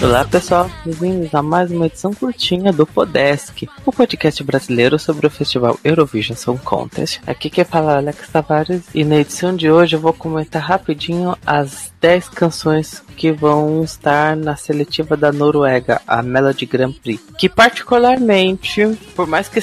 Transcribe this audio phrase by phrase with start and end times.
[0.00, 5.30] Olá pessoal, bem-vindos a mais uma edição curtinha do Podesk, o podcast brasileiro sobre o
[5.30, 7.20] festival Eurovision Song Contest.
[7.26, 11.36] Aqui quem fala é Alex Tavares e na edição de hoje eu vou comentar rapidinho
[11.44, 17.48] as 10 canções que vão estar na seletiva da Noruega, a Melody Grand Prix, que
[17.48, 19.58] particularmente, por mais que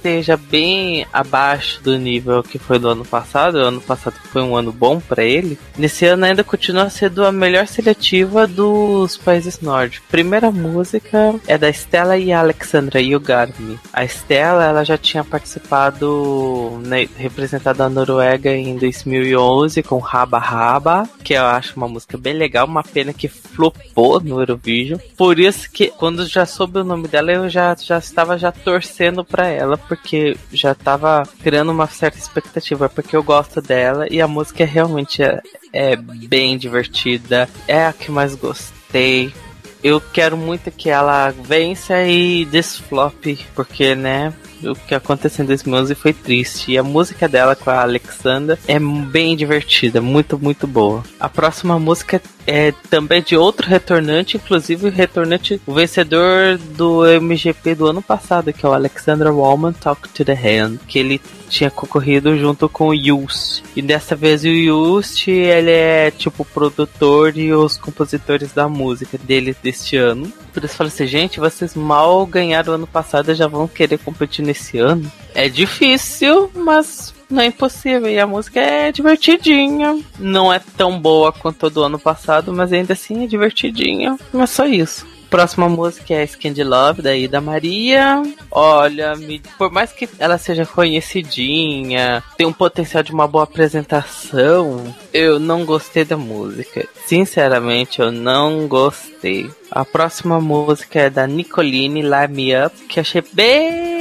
[0.00, 4.56] esteja bem abaixo do nível que foi do ano passado, o ano passado foi um
[4.56, 10.08] ano bom para ele, nesse ano ainda continua sendo a melhor seletiva dos países nórdicos.
[10.10, 13.78] Primeira música é da Stella e Alexandra Yugarmi.
[13.92, 21.08] A Stella ela já tinha participado, né, representado a Noruega em 2011 com Raba Raba,
[21.22, 24.98] que eu acho uma música bem legal, uma pena que flopou no Eurovision.
[25.16, 29.22] Por isso que quando já soube o nome dela eu já, já estava já torcendo
[29.22, 34.28] para ela porque já tava criando uma certa expectativa, porque eu gosto dela e a
[34.28, 39.34] música realmente é, é bem divertida, é a que mais gostei.
[39.82, 45.94] Eu quero muito que ela vença e desflope, porque, né, o que aconteceu em 2011
[45.96, 46.70] foi triste.
[46.70, 51.02] E a música dela com a Alexandra é bem divertida, muito, muito boa.
[51.18, 57.74] A próxima música é também de outro retornante, inclusive o retornante, o vencedor do MGP
[57.74, 61.70] do ano passado, que é o Alexander Wallman Talk to the Hand, que ele tinha
[61.70, 63.62] concorrido junto com o Yust.
[63.74, 69.18] E dessa vez o Yust, ele é tipo o produtor e os compositores da música
[69.18, 70.32] dele deste ano.
[70.52, 74.78] Por isso falei assim, gente, vocês mal ganharam ano passado já vão querer competir nesse
[74.78, 75.10] ano.
[75.34, 78.08] É difícil, mas não é impossível.
[78.10, 79.98] E a música é divertidinha.
[80.18, 84.16] Não é tão boa quanto do ano passado, mas ainda assim é divertidinha.
[84.32, 85.06] Mas só isso.
[85.30, 88.20] Próxima música é Skin de Love, da Ida Maria.
[88.50, 94.92] Olha, me, por mais que ela seja conhecidinha, tem um potencial de uma boa apresentação,
[95.14, 96.84] eu não gostei da música.
[97.06, 99.48] Sinceramente, eu não gostei.
[99.70, 103.99] A próxima música é da Nicoline, Light Me Up, que achei bem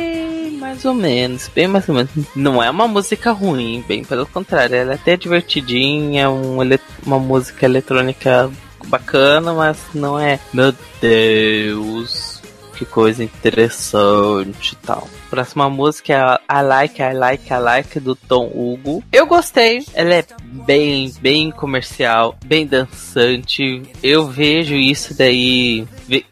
[0.70, 2.12] mais ou menos, bem mais ou menos.
[2.36, 6.58] Não é uma música ruim, bem pelo contrário, ela é até divertidinha, um,
[7.06, 8.50] uma música eletrônica
[8.86, 10.40] bacana, mas não é.
[10.54, 12.39] Meu Deus,
[12.80, 15.06] que coisa interessante e tal.
[15.30, 19.04] Próxima música é I Like, I Like, I Like do Tom Hugo.
[19.12, 20.26] Eu gostei, ela é
[20.66, 23.84] bem, bem comercial, bem dançante.
[24.02, 25.86] Eu vejo isso daí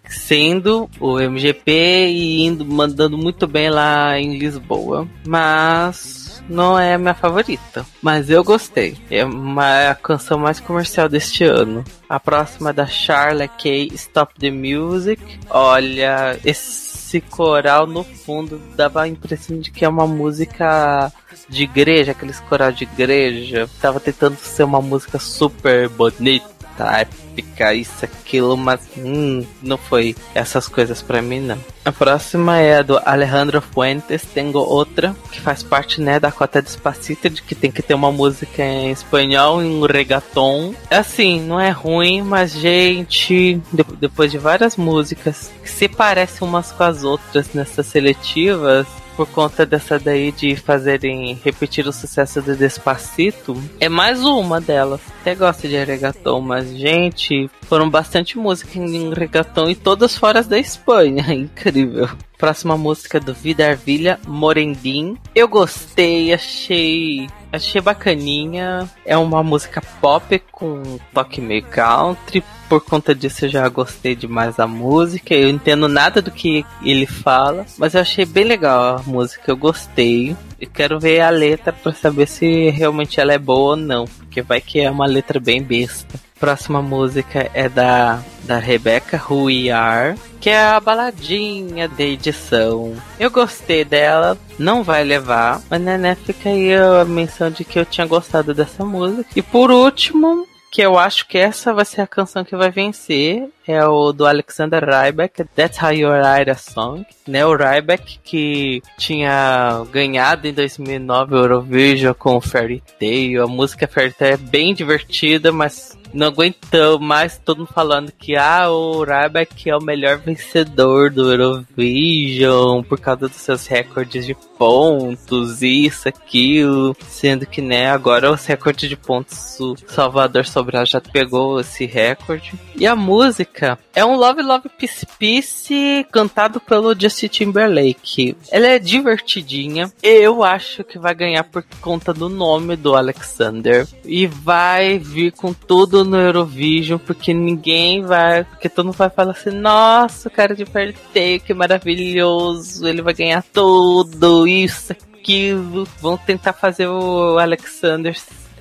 [0.07, 1.71] sendo o MGP
[2.07, 5.05] e indo mandando muito bem lá em Lisboa.
[5.27, 8.97] Mas não é a minha favorita, mas eu gostei.
[9.09, 11.83] É uma é a canção mais comercial deste ano.
[12.09, 15.21] A próxima é da Charlotte K, Stop the Music.
[15.49, 21.11] Olha, esse coral no fundo dava a impressão de que é uma música
[21.49, 23.69] de igreja, aqueles coral de igreja.
[23.81, 30.67] Tava tentando ser uma música super bonita épica, isso, aquilo, mas hum, não foi essas
[30.67, 31.57] coisas para mim, não.
[31.83, 36.61] A próxima é a do Alejandro Fuentes, Tengo Outra, que faz parte, né, da cota
[36.61, 40.73] Despacito, de que tem que ter uma música em espanhol, em um reggaeton.
[40.91, 43.61] Assim, não é ruim, mas, gente,
[43.99, 48.85] depois de várias músicas que se parecem umas com as outras nessas seletivas,
[49.17, 55.01] por conta dessa daí de fazerem repetir o sucesso do Despacito, é mais uma delas.
[55.21, 60.59] Até gosto de reggaeton, mas gente, foram bastante músicas em reggaeton e todas fora da
[60.59, 62.07] Espanha, incrível.
[62.37, 65.17] Próxima música do Vida Arvilha, Morendim.
[65.33, 68.89] Eu gostei, achei achei bacaninha.
[69.05, 74.55] É uma música pop com toque meio country, por conta disso eu já gostei demais
[74.55, 75.33] da música.
[75.33, 79.57] Eu entendo nada do que ele fala, mas eu achei bem legal a música, eu
[79.57, 80.35] gostei.
[80.59, 84.41] E quero ver a letra para saber se realmente ela é boa ou não, porque
[84.41, 86.19] vai que é uma letra bem besta.
[86.39, 92.95] Próxima música é da, da Rebecca Who We Are, que é a baladinha de edição.
[93.19, 97.79] Eu gostei dela, não vai levar, mas né, né fica aí a menção de que
[97.79, 99.29] eu tinha gostado dessa música.
[99.35, 103.49] E por último, que eu acho que essa vai ser a canção que vai vencer.
[103.67, 107.05] É o do Alexander Ryback, That's How You Write a Song.
[107.27, 113.43] Né, o Ryback que tinha ganhado em 2009 o Eurovision com Fairy Tail.
[113.43, 118.35] A música Fairy Tail é bem divertida, mas não aguentou mais todo mundo falando que
[118.35, 124.35] ah, o Ryback é o melhor vencedor do Eurovision por causa dos seus recordes de
[124.57, 126.95] pontos, isso, aquilo.
[127.07, 132.53] Sendo que, né, agora os recordes de pontos o Salvador Sobral já pegou esse recorde.
[132.75, 133.56] E a música
[133.95, 138.35] É um Love Love Peace Peace cantado pelo Justin Timberlake.
[138.51, 139.91] Ela é divertidinha.
[140.01, 143.87] Eu acho que vai ganhar por conta do nome do Alexander.
[144.05, 148.43] E vai vir com tudo no Eurovision, porque ninguém vai.
[148.43, 152.87] Porque todo mundo vai falar assim: nossa, o cara de perteio, que maravilhoso.
[152.87, 155.87] Ele vai ganhar tudo, isso, aquilo.
[155.99, 158.15] Vão tentar fazer o Alexander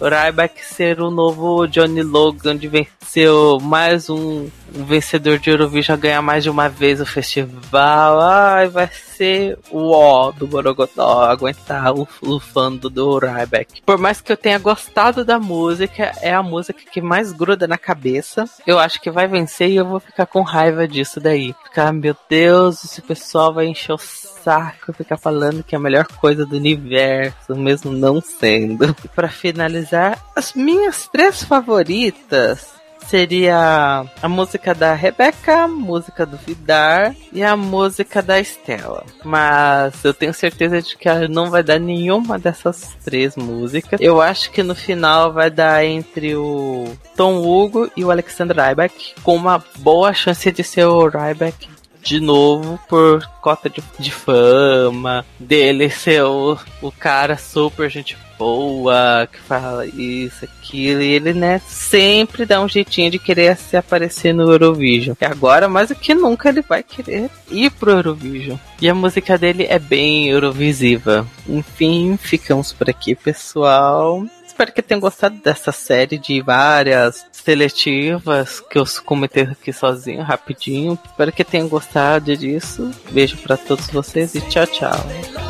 [0.05, 6.45] Ryback ser o novo Johnny Logan de venceu mais um, vencedor de Eurovision ganhar mais
[6.45, 8.21] de uma vez o festival.
[8.21, 13.83] Ai, vai ser o ó do Borogodó aguentar o, o fã do Ryback.
[13.83, 17.79] Por mais que eu tenha gostado da música, é a música que mais gruda na
[17.79, 18.45] cabeça.
[18.67, 21.55] Eu acho que vai vencer e eu vou ficar com raiva disso daí.
[21.65, 26.07] Ficar, meu Deus, esse pessoal vai encher o saco ficar falando que é a melhor
[26.07, 28.95] coisa do universo, mesmo não sendo.
[29.05, 32.77] E para finalizar, as minhas três favoritas
[33.09, 39.05] seria a música da Rebeca, a música do Vidar e a música da Estela.
[39.25, 44.01] Mas eu tenho certeza de que ela não vai dar nenhuma dessas três músicas.
[44.01, 46.87] Eu acho que no final vai dar entre o
[47.17, 52.21] Tom Hugo e o Alexander Ryback, com uma boa chance de ser o Ryback de
[52.21, 59.39] novo por cota de, de fama, dele ser o, o cara super gente boa, que
[59.41, 64.51] fala isso, aquilo, e ele, né, sempre dá um jeitinho de querer se aparecer no
[64.51, 65.15] Eurovision.
[65.21, 68.57] E agora, mais do que nunca, ele vai querer ir pro Eurovision.
[68.81, 71.27] E a música dele é bem Eurovisiva.
[71.49, 74.25] Enfim, ficamos por aqui, pessoal
[74.57, 80.99] espero que tenham gostado dessa série de várias seletivas que eu comentei aqui sozinho, rapidinho.
[81.05, 82.91] Espero que tenham gostado disso.
[83.11, 85.46] Beijo para todos vocês e tchau, tchau.